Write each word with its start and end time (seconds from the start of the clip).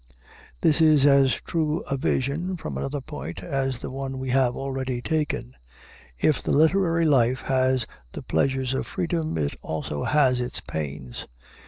This 0.61 0.81
is 0.81 1.05
as 1.05 1.35
true 1.35 1.81
a 1.81 1.95
view, 1.95 2.55
from 2.57 2.75
another 2.75 3.01
point, 3.01 3.43
as 3.43 3.77
the 3.77 3.91
one 3.91 4.17
we 4.17 4.31
have 4.31 4.55
already 4.55 4.99
taken. 4.99 5.53
If 6.17 6.41
the 6.41 6.49
literary 6.51 7.05
life 7.05 7.41
has 7.43 7.85
the 8.13 8.23
pleasures 8.23 8.73
of 8.73 8.87
freedom, 8.87 9.37
it 9.37 9.51
has 9.51 9.57
also 9.61 10.03
its 10.03 10.59
pains. 10.59 11.27